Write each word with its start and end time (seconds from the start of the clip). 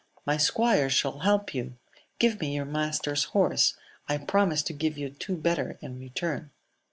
—^My 0.27 0.41
squire 0.41 0.89
shall 0.89 1.19
help 1.19 1.53
you: 1.53 1.75
give 2.17 2.39
me 2.41 2.55
your 2.55 2.65
master's 2.65 3.25
horse: 3.25 3.75
I 4.09 4.17
promise 4.17 4.63
to 4.63 4.73
give 4.73 4.97
you 4.97 5.11
two 5.11 5.37
bet 5.37 5.57
ter 5.57 5.77
in 5.79 5.99
return. 5.99 6.49